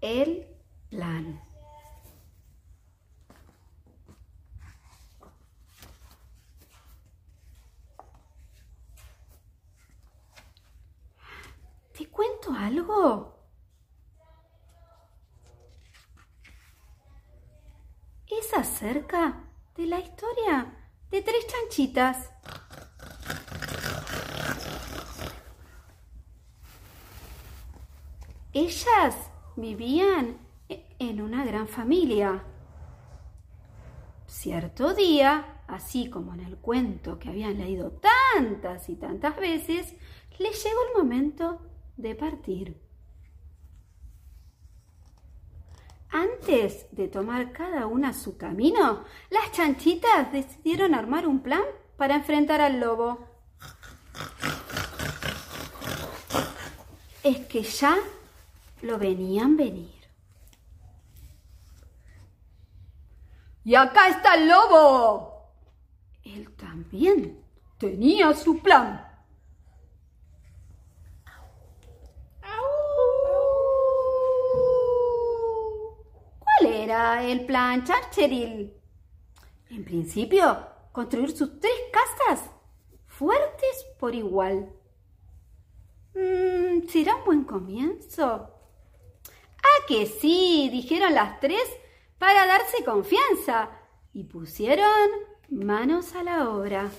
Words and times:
el 0.00 0.46
plan. 0.90 1.42
¿Te 11.96 12.08
cuento 12.08 12.52
algo? 12.52 13.34
Es 18.28 18.54
acerca 18.54 19.44
de 19.74 19.86
la 19.86 19.98
historia 19.98 20.74
de 21.10 21.22
tres 21.22 21.46
chanchitas. 21.48 22.30
Ellas 28.52 29.14
vivían 29.58 30.38
en 30.98 31.20
una 31.20 31.44
gran 31.44 31.68
familia. 31.68 32.44
Cierto 34.26 34.94
día, 34.94 35.62
así 35.66 36.08
como 36.10 36.34
en 36.34 36.40
el 36.40 36.56
cuento 36.58 37.18
que 37.18 37.28
habían 37.28 37.58
leído 37.58 37.92
tantas 37.92 38.88
y 38.88 38.96
tantas 38.96 39.36
veces, 39.36 39.94
les 40.38 40.62
llegó 40.62 40.76
el 40.88 41.02
momento 41.02 41.60
de 41.96 42.14
partir. 42.14 42.80
Antes 46.10 46.86
de 46.92 47.08
tomar 47.08 47.52
cada 47.52 47.86
una 47.86 48.12
su 48.12 48.38
camino, 48.38 49.04
las 49.30 49.52
chanchitas 49.52 50.32
decidieron 50.32 50.94
armar 50.94 51.26
un 51.26 51.40
plan 51.40 51.64
para 51.96 52.14
enfrentar 52.16 52.60
al 52.60 52.80
lobo. 52.80 53.26
Es 57.22 57.46
que 57.46 57.62
ya 57.62 57.98
lo 58.82 58.98
venían 58.98 59.56
venir. 59.56 59.98
Y 63.64 63.74
acá 63.74 64.08
está 64.08 64.34
el 64.34 64.48
lobo. 64.48 65.52
Él 66.24 66.50
también 66.56 67.44
tenía 67.78 68.32
su 68.34 68.60
plan. 68.60 69.04
¿Cuál 76.38 76.72
era 76.72 77.22
el 77.24 77.44
plan, 77.44 77.84
Charcheril? 77.84 78.74
En 79.70 79.84
principio, 79.84 80.66
construir 80.92 81.36
sus 81.36 81.60
tres 81.60 81.72
casas 81.92 82.50
fuertes 83.06 83.86
por 83.98 84.14
igual. 84.14 84.72
Mm, 86.14 86.88
¿Será 86.88 87.16
un 87.16 87.24
buen 87.24 87.44
comienzo? 87.44 88.57
Que 89.88 90.04
sí, 90.04 90.68
dijeron 90.70 91.14
las 91.14 91.40
tres 91.40 91.64
para 92.18 92.46
darse 92.46 92.84
confianza 92.84 93.70
y 94.12 94.24
pusieron 94.24 95.08
manos 95.48 96.14
a 96.14 96.22
la 96.22 96.50
obra. 96.50 96.90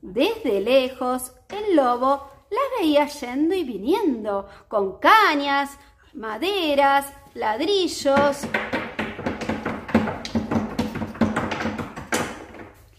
Desde 0.00 0.60
lejos, 0.60 1.34
el 1.50 1.76
lobo 1.76 2.28
las 2.50 2.80
veía 2.80 3.06
yendo 3.06 3.54
y 3.54 3.62
viniendo, 3.62 4.48
con 4.66 4.98
cañas, 4.98 5.78
maderas, 6.14 7.14
ladrillos. 7.34 8.38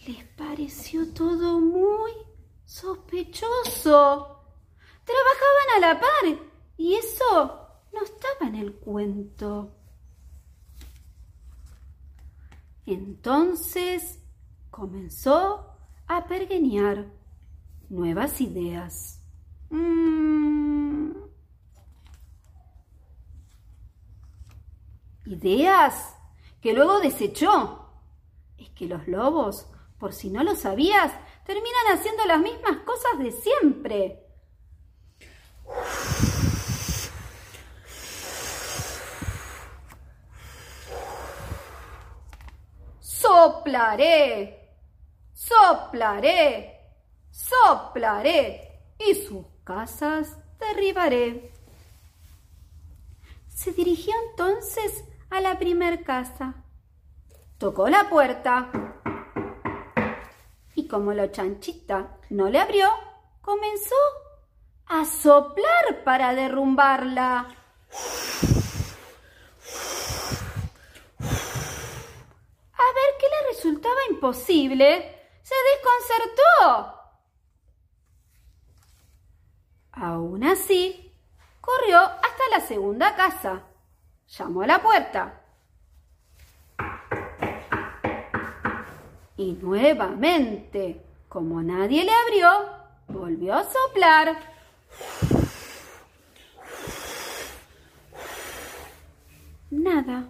Les 0.06 0.24
pareció 0.38 1.12
todo 1.12 1.60
muy 1.60 2.12
sospechoso. 2.64 4.33
Trabajaban 5.04 5.76
a 5.76 5.80
la 5.80 6.00
par 6.00 6.48
y 6.76 6.94
eso 6.94 7.68
no 7.92 8.02
estaba 8.02 8.48
en 8.48 8.54
el 8.56 8.74
cuento. 8.74 9.70
Entonces 12.86 14.20
comenzó 14.70 15.74
a 16.06 16.26
pergeñar 16.26 17.06
nuevas 17.88 18.40
ideas. 18.40 19.20
Mm. 19.70 21.12
Ideas 25.26 26.16
que 26.60 26.72
luego 26.74 27.00
desechó. 27.00 27.88
Es 28.58 28.70
que 28.70 28.86
los 28.86 29.06
lobos, 29.08 29.66
por 29.98 30.12
si 30.12 30.30
no 30.30 30.42
lo 30.44 30.54
sabías, 30.54 31.12
terminan 31.44 31.92
haciendo 31.92 32.24
las 32.26 32.40
mismas 32.40 32.78
cosas 32.84 33.18
de 33.18 33.32
siempre. 33.32 34.23
Soplaré, 43.44 44.70
soplaré, 45.34 46.80
soplaré 47.30 48.80
y 48.98 49.14
sus 49.16 49.44
casas 49.64 50.38
derribaré. 50.58 51.52
Se 53.48 53.72
dirigió 53.72 54.14
entonces 54.30 55.04
a 55.28 55.42
la 55.42 55.58
primer 55.58 56.04
casa. 56.04 56.54
Tocó 57.58 57.90
la 57.90 58.08
puerta 58.08 58.70
y 60.74 60.88
como 60.88 61.12
la 61.12 61.30
chanchita 61.30 62.16
no 62.30 62.48
le 62.48 62.58
abrió, 62.58 62.88
comenzó 63.42 63.94
a 64.86 65.04
soplar 65.04 66.02
para 66.02 66.34
derrumbarla. 66.34 67.54
A 72.76 72.92
ver 72.92 73.14
qué 73.18 73.26
le 73.28 73.48
resultaba 73.64 73.96
imposible, 74.10 74.86
se 75.42 75.54
desconcertó. 75.72 77.00
Aún 79.92 80.44
así, 80.44 81.10
corrió 81.62 81.98
hasta 81.98 82.42
la 82.50 82.60
segunda 82.60 83.16
casa. 83.16 83.62
Llamó 84.28 84.62
a 84.62 84.66
la 84.66 84.82
puerta. 84.82 85.40
Y 89.38 89.52
nuevamente, 89.52 91.02
como 91.30 91.62
nadie 91.62 92.04
le 92.04 92.12
abrió, 92.12 92.50
volvió 93.08 93.54
a 93.54 93.64
soplar. 93.64 94.36
Nada, 99.70 100.28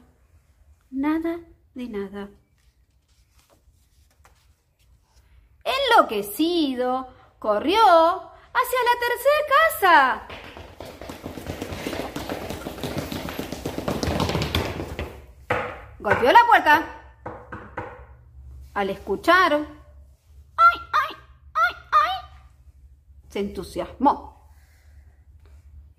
nada 0.90 1.40
de 1.74 1.88
nada. 1.88 2.30
Enloquecido, 5.94 7.08
corrió 7.38 7.80
hacia 7.80 8.78
la 8.84 8.94
tercera 9.00 9.40
casa. 9.70 10.26
Golpeó 16.00 16.32
la 16.32 16.46
puerta. 16.46 16.84
Al 18.74 18.90
escuchar, 18.90 19.52
¡ay, 19.52 20.80
ay, 20.92 21.16
ay, 21.54 21.74
ay! 21.92 22.12
Se 23.28 23.38
entusiasmó. 23.38 24.50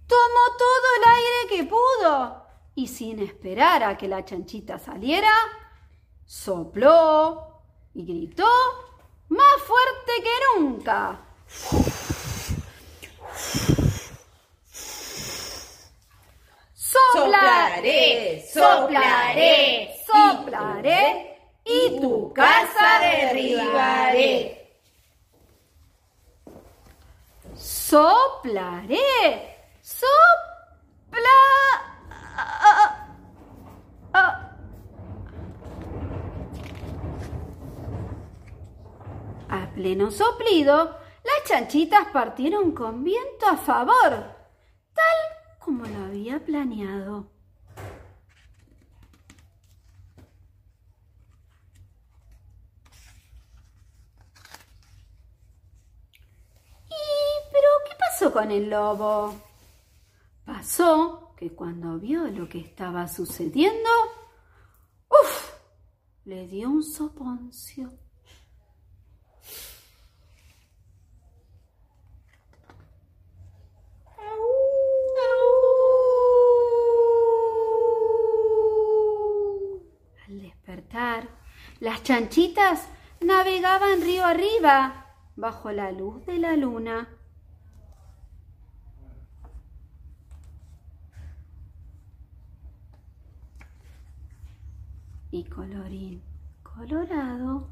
Tomó 0.07 0.57
todo 0.57 0.87
el 0.97 1.03
aire 1.13 1.47
que 1.49 1.63
pudo 1.63 2.45
y 2.75 2.87
sin 2.87 3.19
esperar 3.19 3.83
a 3.83 3.97
que 3.97 4.09
la 4.09 4.25
chanchita 4.25 4.77
saliera, 4.77 5.31
sopló 6.25 7.61
y 7.93 8.05
gritó 8.05 8.45
más 9.29 9.61
fuerte 9.65 10.23
que 10.23 10.59
nunca. 10.59 11.19
Soplaré, 16.73 18.45
soplaré, 18.51 19.95
soplaré 20.05 21.39
y 21.63 21.99
tu 21.99 22.31
casa 22.33 22.99
derribaré. 22.99 24.65
Soplaré, 27.55 28.97
sopla. 29.81 31.29
A 39.49 39.64
pleno 39.75 40.09
soplido, 40.09 40.97
las 41.23 41.49
chanchitas 41.49 42.07
partieron 42.07 42.71
con 42.71 43.03
viento 43.03 43.45
a 43.45 43.57
favor, 43.57 44.33
tal 44.93 45.17
como 45.59 45.85
lo 45.85 46.05
había 46.05 46.43
planeado. 46.43 47.29
¿Y 56.87 57.51
pero 57.51 57.69
qué 57.85 57.95
pasó 57.99 58.31
con 58.31 58.51
el 58.51 58.69
lobo? 58.69 59.35
Pasó 60.45 61.33
que 61.35 61.53
cuando 61.53 61.99
vio 61.99 62.27
lo 62.27 62.47
que 62.47 62.59
estaba 62.59 63.07
sucediendo, 63.07 63.89
¡uf! 65.09 65.53
Le 66.23 66.47
dio 66.47 66.69
un 66.69 66.83
soponcio. 66.83 67.91
Al 80.27 80.41
las 81.79 82.03
chanchitas 82.03 82.87
navegaban 83.21 84.01
río 84.01 84.25
arriba, 84.25 85.05
bajo 85.35 85.71
la 85.71 85.91
luz 85.91 86.25
de 86.25 86.39
la 86.39 86.55
luna. 86.55 87.09
Y 95.31 95.43
colorín 95.45 96.23
colorado, 96.75 97.67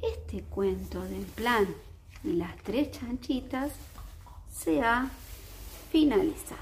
este 0.00 0.42
cuento 0.44 1.02
del 1.02 1.24
plan 1.24 1.66
y 2.22 2.34
las 2.34 2.54
tres 2.58 2.90
chanchitas 2.90 3.72
se 4.50 4.82
ha 4.82 5.08
finalizado. 5.90 6.60